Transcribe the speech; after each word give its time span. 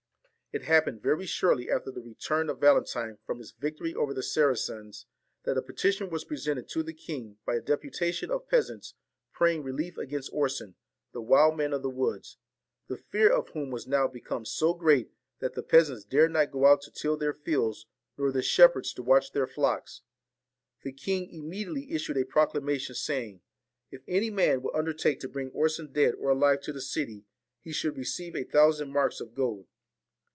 It 0.53 0.63
happened 0.63 1.01
very 1.01 1.25
shortly 1.25 1.69
after 1.71 1.91
the 1.91 2.01
return 2.01 2.49
of 2.49 2.59
Valentine 2.59 3.17
from 3.25 3.37
his 3.37 3.53
victory 3.53 3.93
over 3.95 4.13
the 4.13 4.21
Saracens, 4.21 5.05
that 5.45 5.57
a 5.57 5.61
petition 5.61 6.09
was 6.09 6.25
presented 6.25 6.67
to 6.71 6.83
the 6.83 6.91
king 6.91 7.37
by 7.45 7.55
a 7.55 7.61
deputa 7.61 8.11
tion 8.13 8.29
of 8.29 8.49
peasants, 8.49 8.93
praying 9.31 9.63
relief 9.63 9.97
against 9.97 10.29
Orson, 10.33 10.75
the 11.13 11.21
wild 11.21 11.55
man 11.55 11.71
of 11.71 11.83
the 11.83 11.89
woods; 11.89 12.35
the 12.89 12.97
fear 12.97 13.31
of 13.31 13.47
whom 13.53 13.69
was 13.69 13.87
now 13.87 14.09
become 14.09 14.43
so 14.43 14.73
great 14.73 15.13
that 15.39 15.53
the 15.53 15.63
peasants 15.63 16.03
dared 16.03 16.31
not 16.31 16.51
go 16.51 16.65
out 16.65 16.81
to 16.81 16.91
till 16.91 17.15
their 17.15 17.33
fields, 17.33 17.85
nor 18.17 18.29
the 18.29 18.41
shepherds 18.41 18.91
to 18.95 19.01
watch 19.03 19.31
their 19.31 19.47
flocks. 19.47 20.01
The 20.83 20.91
king 20.91 21.29
immediately 21.31 21.93
issued 21.93 22.17
a 22.17 22.25
proclamation, 22.25 22.95
saying, 22.95 23.39
if 23.89 24.01
any 24.05 24.29
man 24.29 24.61
would 24.63 24.75
undertake 24.75 25.21
to 25.21 25.29
bring 25.29 25.51
Orson 25.51 25.93
dead 25.93 26.15
or 26.15 26.29
alive 26.29 26.59
to 26.63 26.73
the 26.73 26.81
city, 26.81 27.23
he 27.61 27.71
should 27.71 27.95
receive 27.95 28.35
a 28.35 28.43
thousand 28.43 28.91
marks 28.91 29.21
of 29.21 29.33
gold. 29.33 29.67